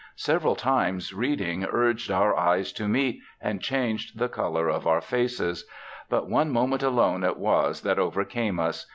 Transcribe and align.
Several 0.15 0.55
times 0.55 1.13
reading 1.13 1.63
urged 1.63 2.09
our 2.09 2.35
eyes 2.35 2.71
to 2.73 2.87
meet, 2.87 3.21
and 3.39 3.61
changed 3.61 4.17
the 4.17 4.29
color 4.29 4.67
of 4.67 4.87
our 4.87 4.99
faces. 4.99 5.67
But 6.09 6.27
one 6.27 6.49
moment 6.49 6.81
alone 6.81 7.23
it 7.23 7.37
was 7.37 7.81
that 7.81 7.99
overcame 7.99 8.59
us. 8.59 8.87